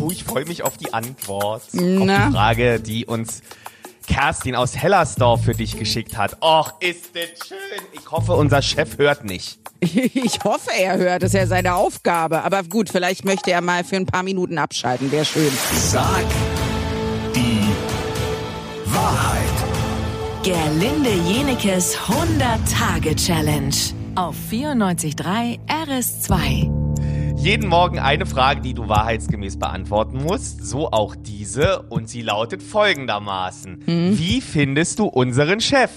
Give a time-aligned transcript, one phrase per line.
[0.00, 1.62] Oh, ich freue mich auf die Antwort.
[1.72, 2.16] Na?
[2.24, 3.42] Auf die Frage, die uns
[4.06, 6.38] Kerstin aus Hellersdorf für dich geschickt hat.
[6.42, 7.58] Och, ist das schön.
[7.92, 9.58] Ich hoffe, unser Chef hört nicht.
[9.82, 11.22] Ich hoffe, er hört.
[11.22, 12.42] Das ist ja seine Aufgabe.
[12.42, 15.10] Aber gut, vielleicht möchte er mal für ein paar Minuten abschalten.
[15.10, 15.50] Wäre schön.
[15.74, 16.24] Sag
[17.34, 17.68] die
[18.86, 19.40] Wahrheit.
[20.42, 23.74] Gerlinde Jenekes 100-Tage-Challenge
[24.16, 26.79] auf 94.3 RS2.
[27.40, 30.62] Jeden Morgen eine Frage, die du wahrheitsgemäß beantworten musst.
[30.62, 31.80] So auch diese.
[31.88, 33.82] Und sie lautet folgendermaßen.
[33.86, 35.90] Wie findest du unseren Chef?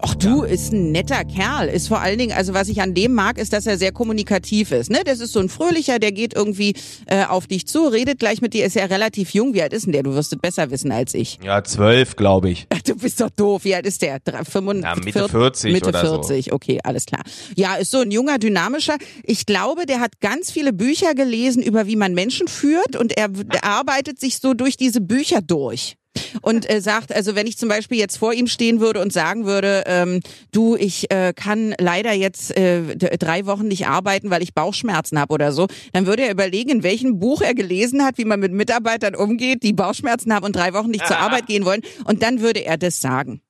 [0.00, 1.68] Ach du, ist ein netter Kerl.
[1.68, 4.72] Ist vor allen Dingen, also was ich an dem mag, ist, dass er sehr kommunikativ
[4.72, 4.90] ist.
[4.90, 5.00] Ne?
[5.04, 6.74] Das ist so ein fröhlicher, der geht irgendwie
[7.06, 9.54] äh, auf dich zu, redet gleich mit dir, ist ja relativ jung.
[9.54, 10.02] Wie alt ist denn der?
[10.02, 11.38] Du wirst es besser wissen als ich.
[11.42, 12.66] Ja, zwölf, glaube ich.
[12.70, 13.64] Ach, du bist doch doof.
[13.64, 14.20] Wie alt ist der?
[14.20, 16.22] Drei- 45, Ja, Mitte 40 Mitte oder so.
[16.22, 17.22] 40, okay, alles klar.
[17.56, 18.96] Ja, ist so ein junger, dynamischer.
[19.24, 23.28] Ich glaube, der hat ganz viele Bücher gelesen über wie man Menschen führt und er
[23.62, 25.96] arbeitet sich so durch diese Bücher durch.
[26.42, 29.44] Und äh, sagt, also wenn ich zum Beispiel jetzt vor ihm stehen würde und sagen
[29.44, 30.20] würde, ähm,
[30.52, 35.34] du, ich äh, kann leider jetzt äh, drei Wochen nicht arbeiten, weil ich Bauchschmerzen habe
[35.34, 38.52] oder so, dann würde er überlegen, in welchem Buch er gelesen hat, wie man mit
[38.52, 41.82] Mitarbeitern umgeht, die Bauchschmerzen haben und drei Wochen nicht zur Arbeit gehen wollen.
[42.04, 43.40] Und dann würde er das sagen.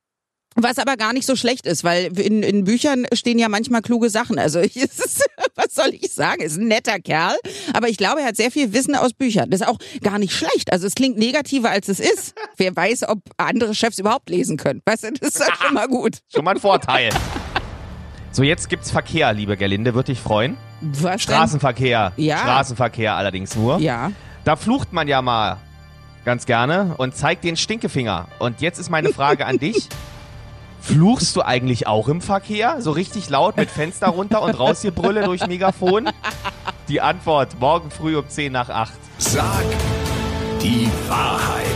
[0.61, 4.11] Was aber gar nicht so schlecht ist, weil in, in Büchern stehen ja manchmal kluge
[4.11, 4.41] Sachen.
[4.41, 6.43] Also ich, ist, was soll ich sagen?
[6.43, 7.37] Ist ein netter Kerl,
[7.73, 9.51] aber ich glaube, er hat sehr viel Wissen aus Büchern.
[9.51, 10.73] Das ist auch gar nicht schlecht.
[10.73, 12.35] Also es klingt negativer, als es ist.
[12.57, 14.83] Wer weiß, ob andere Chefs überhaupt lesen können.
[14.85, 16.19] Weißt du, das ist halt schon mal gut.
[16.35, 17.11] Schon mal ein Vorteil.
[18.33, 19.95] So, jetzt gibt's Verkehr, liebe Gerlinde.
[19.95, 20.57] Würde dich freuen.
[20.81, 21.19] Was denn?
[21.21, 22.13] Straßenverkehr.
[22.17, 22.39] Ja.
[22.39, 23.79] Straßenverkehr allerdings nur.
[23.79, 24.13] Ja.
[24.45, 25.59] Da flucht man ja mal
[26.25, 28.29] ganz gerne und zeigt den Stinkefinger.
[28.39, 29.89] Und jetzt ist meine Frage an dich.
[30.89, 32.81] Fluchst du eigentlich auch im Verkehr?
[32.81, 36.09] So richtig laut mit Fenster runter und raus hier Brülle durch Megafon?
[36.89, 38.95] Die Antwort morgen früh um 10 nach 8.
[39.19, 39.65] Sag
[40.63, 41.67] die Wahrheit.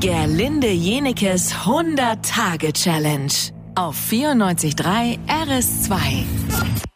[0.00, 3.32] Gerlinde Jenekes 100-Tage-Challenge
[3.74, 6.95] auf 94.3 RS2.